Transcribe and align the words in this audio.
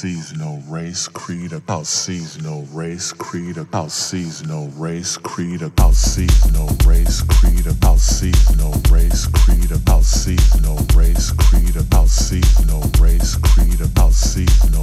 sees 0.00 0.34
no 0.34 0.62
race 0.66 1.08
creed 1.08 1.52
about 1.52 1.86
sees 1.86 2.42
no 2.42 2.66
race 2.72 3.12
creed 3.12 3.58
about 3.58 3.90
sees 3.90 4.42
no 4.46 4.64
race 4.78 5.18
creed 5.18 5.60
about 5.60 5.92
sees 5.92 6.50
no 6.54 6.66
race 6.86 7.20
creed 7.20 7.66
about 7.66 7.98
sees 7.98 8.56
no 8.56 8.72
race 8.90 9.26
creed 9.26 9.70
about 9.70 10.02
sees 10.02 10.62
no 10.62 10.74
race 10.96 11.32
creed 11.32 11.76
about 11.76 12.08
sees 12.08 12.66
no 12.66 12.80
race 12.98 13.36
creed 13.36 13.80
about 13.82 14.12
sees 14.12 14.72
no 14.72 14.79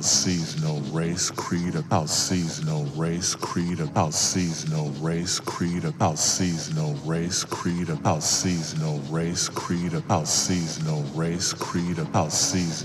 creed 0.00 0.06
about 0.08 0.08
seasonal 0.08 0.80
race, 0.92 1.30
creed 1.34 1.74
about 1.76 2.08
no 2.64 2.84
race, 2.96 3.34
creed 3.34 3.80
about 3.80 4.14
no 4.70 4.88
race, 5.00 5.38
creed 5.40 5.84
about 5.84 6.18
no 6.74 6.94
race, 7.04 7.44
creed 7.44 7.88
about 7.90 8.22
no 8.80 8.98
race, 9.10 9.48
creed 9.50 9.92
about 9.92 10.26
no 10.86 11.02
race, 11.14 11.52
creed 11.52 11.98
about 11.98 12.32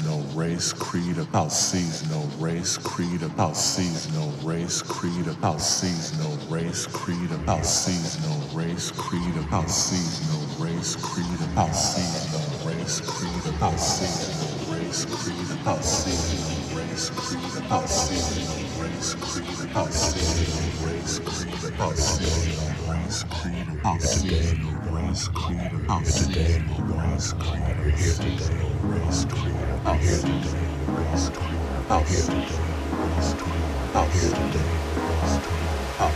no 0.03 0.19
race, 0.35 0.73
creed 0.73 1.17
about 1.21 1.51
seasonal 1.51 2.27
race, 2.37 2.77
creed 2.79 3.21
about 3.21 3.55
seasonal 3.55 4.31
race, 4.43 4.81
creed 4.81 5.27
about 5.27 5.61
seasonal 5.61 6.34
race, 6.49 6.85
creed 6.87 7.31
about 7.31 7.65
seasonal 7.65 8.37
race, 8.53 8.91
creed 8.91 9.35
about 9.37 9.69
seasonal 9.69 10.41
race, 10.59 10.95
creed 10.97 11.41
about 11.41 11.71
seasonal 11.71 12.67
race, 12.67 13.01
creed 13.01 13.45
about 13.45 13.79
seasonal 13.79 14.75
race, 14.75 15.05
creed 15.05 15.51
about 15.51 15.83
seasonal 15.83 16.77
race, 16.77 17.09
creed 17.09 17.57
about 17.57 17.89
seasonal 17.89 18.85
race, 18.85 19.15
creed 19.15 19.59
about 19.65 19.93
seasonal 19.93 20.85
race, 20.85 21.19
creed 21.25 21.63
about 21.63 21.97
seasonal 21.97 22.69
race, 22.85 23.23
creed 23.23 23.67
about 23.67 24.01
seasonal 24.01 24.75
race, 24.93 25.27
creed 25.33 25.71
about 25.73 26.05
seasonal 26.05 26.81
race, 26.93 27.33
creed 27.33 27.73
about 27.79 28.03
seasonal 28.03 28.03
race, 28.03 28.03
creed 28.03 28.03
about 28.03 28.05
seasonal 28.05 28.79
race, 28.83 29.25
creed 29.25 29.69
about 29.69 30.03
seasonal 30.03 30.77
race, 30.85 31.29
creed 31.29 31.69
about 31.69 32.07
seasonal 32.07 32.79
race, 32.97 33.33
creed 33.33 33.71
about 33.89 34.11
seasonal 34.13 35.64
You're 35.97 36.09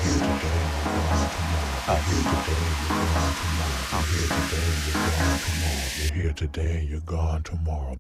here 6.13 6.33
today, 6.33 6.86
you're 6.89 7.00
gone 7.00 7.43
tomorrow. 7.43 7.95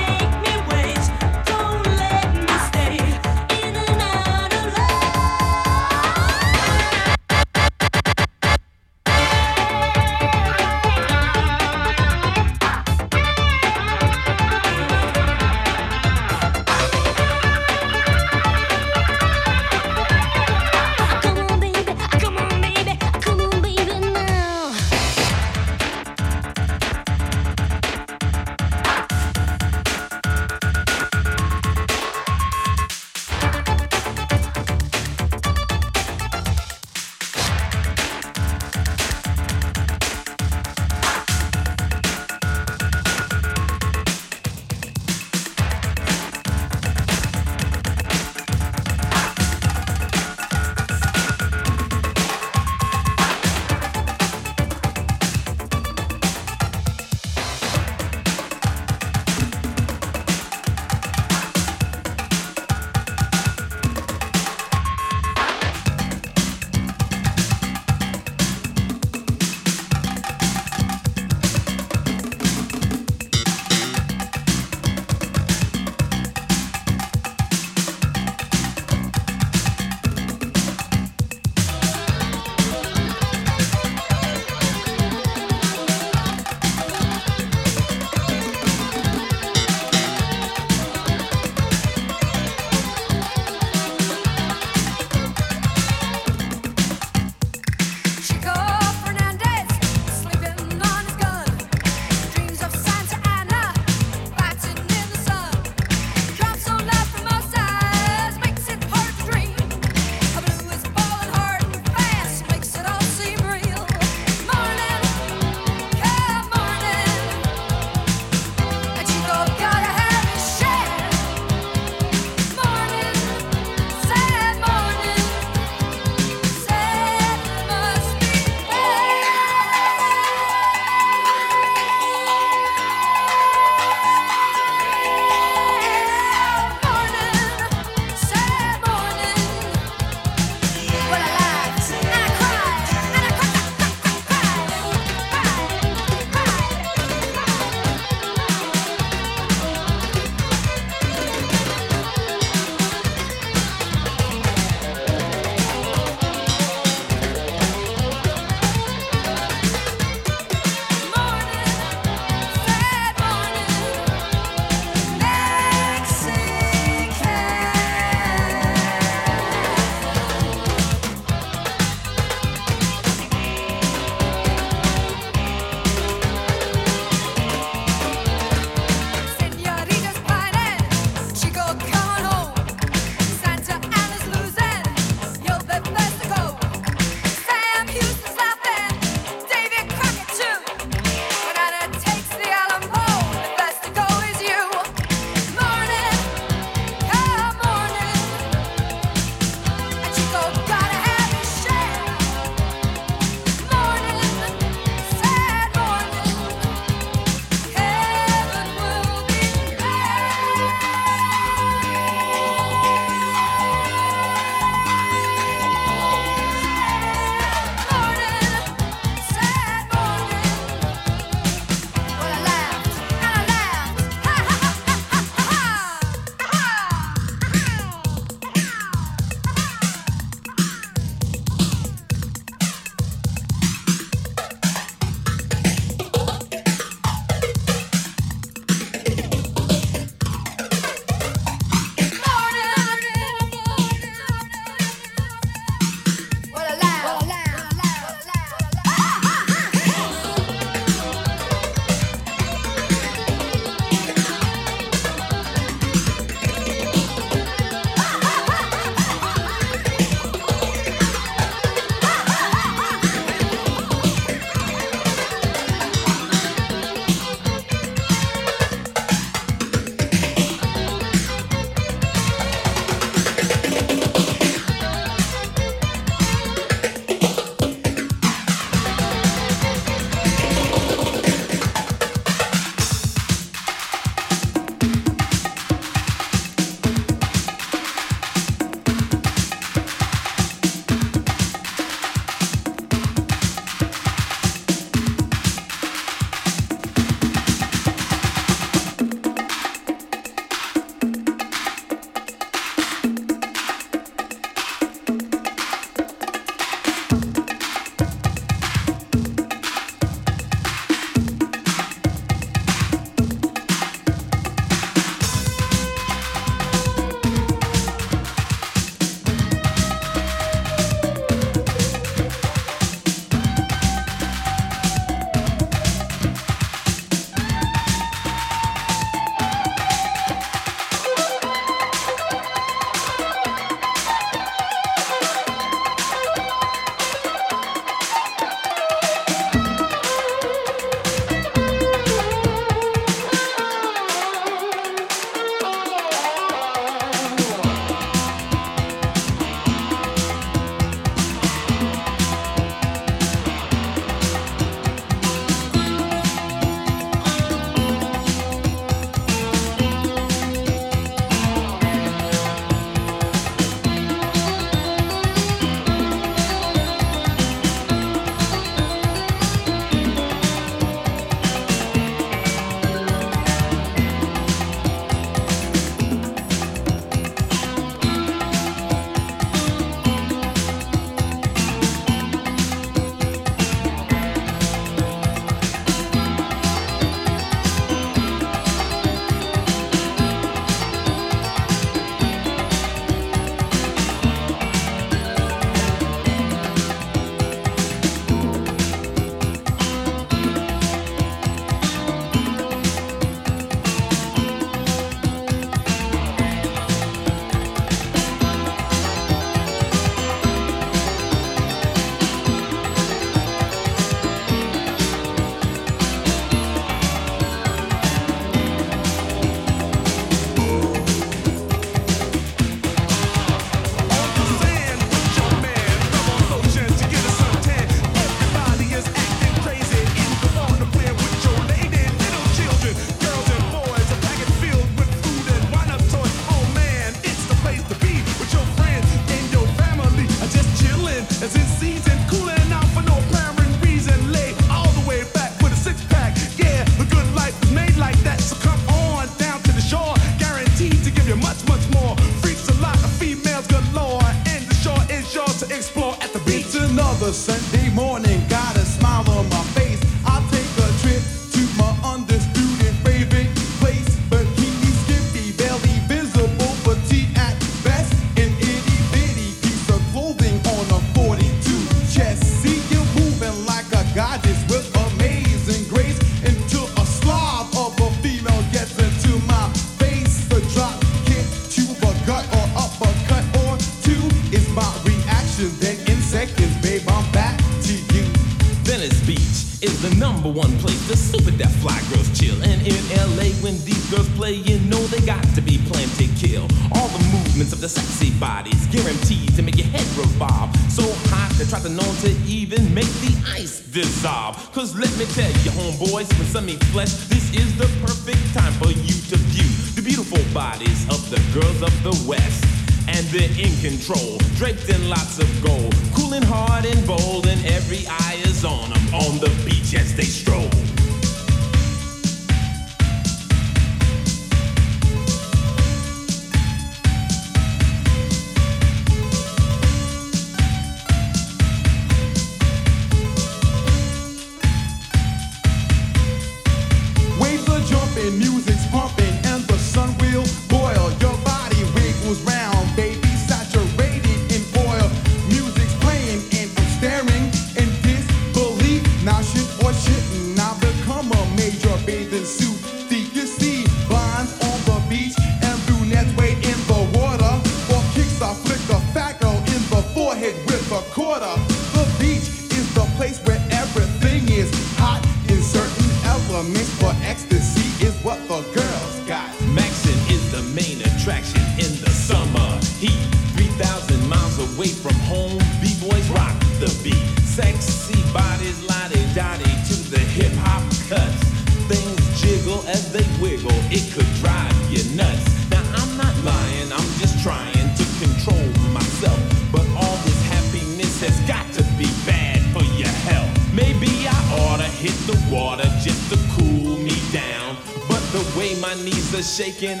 Shaking, 599.54 600.00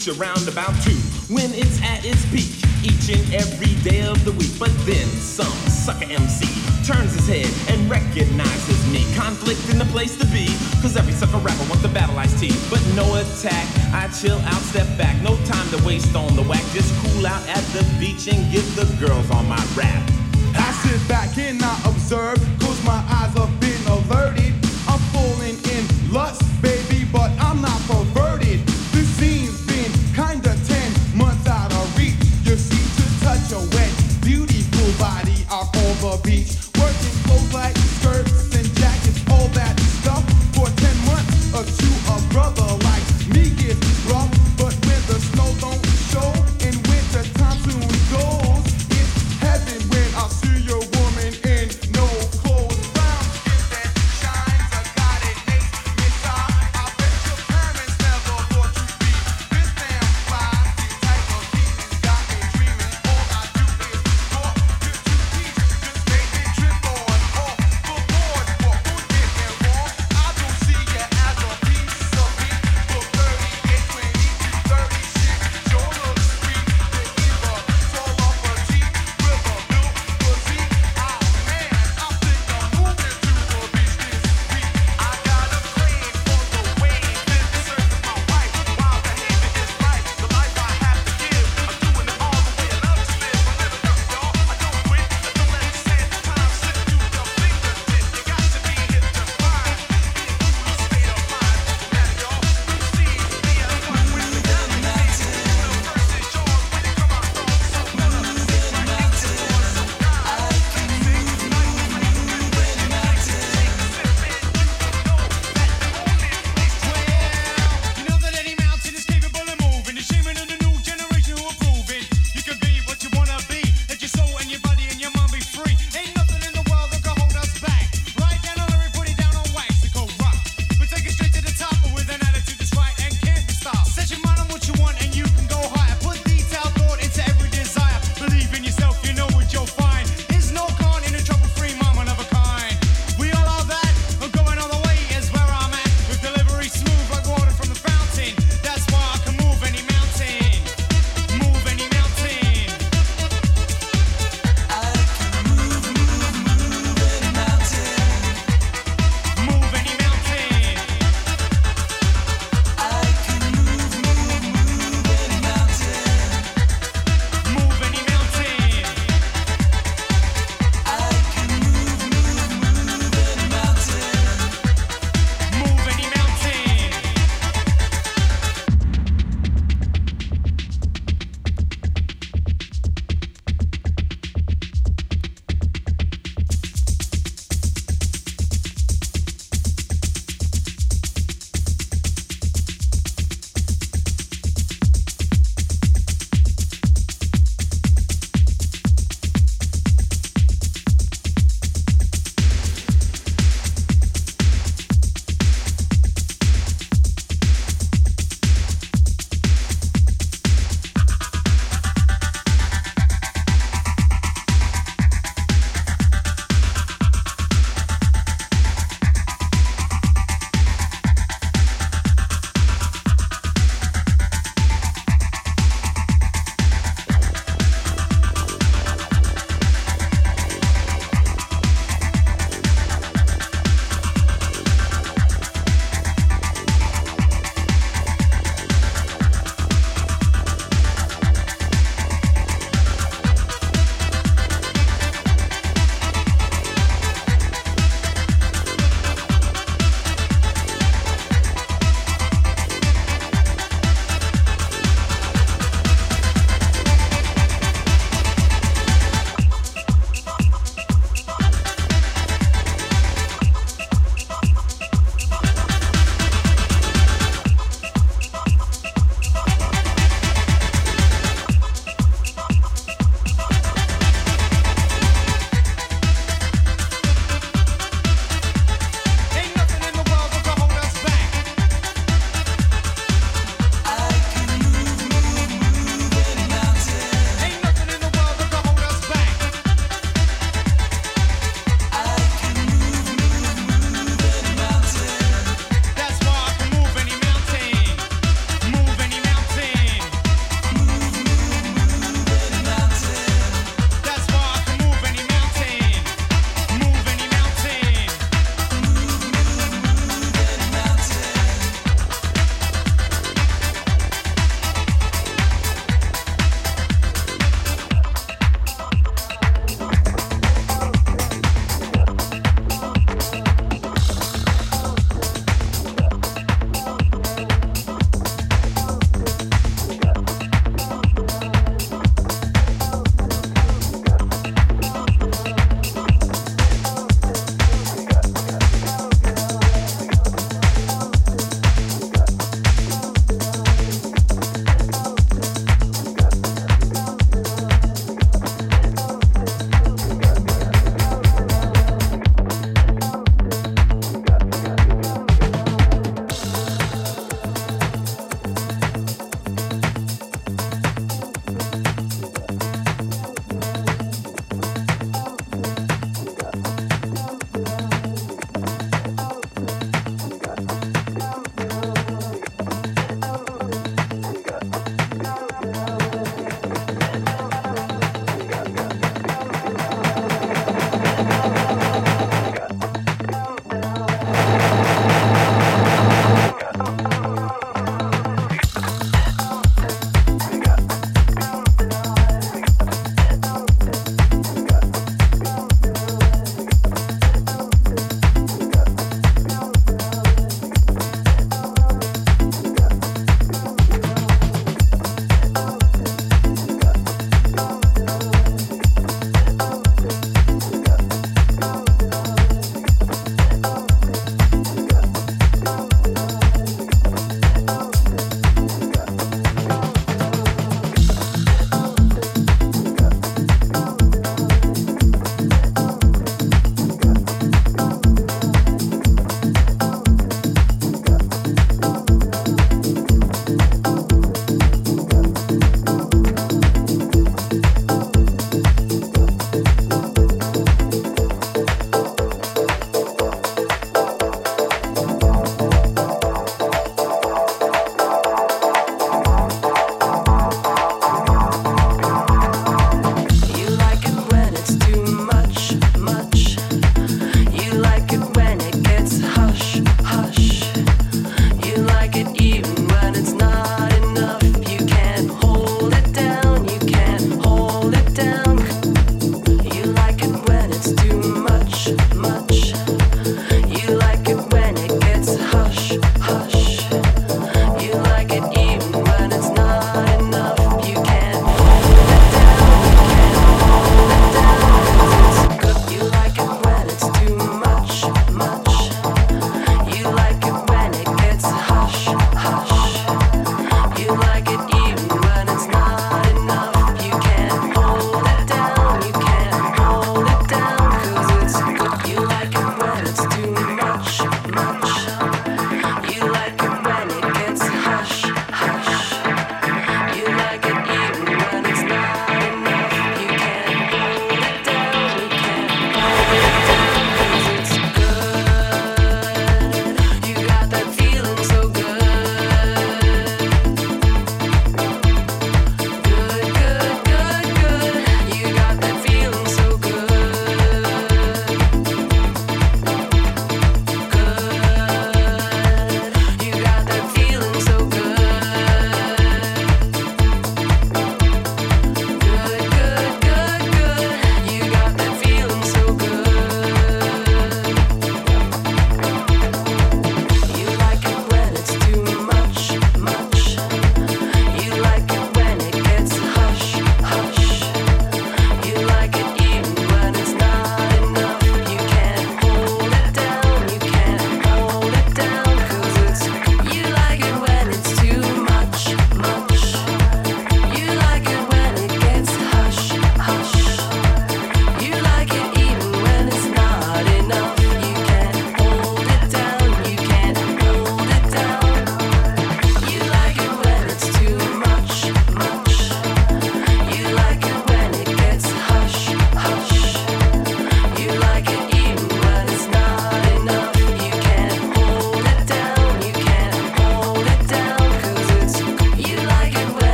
beach 0.00 0.18
around 0.18 0.48
about 0.48 0.72
two. 0.82 0.96
When 1.32 1.52
it's 1.54 1.69